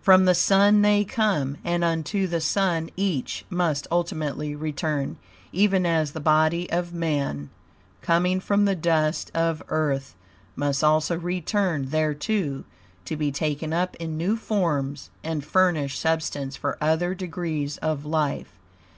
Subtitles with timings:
[0.00, 5.18] From the Sun they come, and unto the Sun each must ultimately return,
[5.52, 7.48] even as the body of Man,
[8.02, 10.16] coming from the dust of Earth,
[10.56, 12.64] must also return thereto,
[13.04, 18.58] to be taken up in new forms and furnish substance for other degrees of life.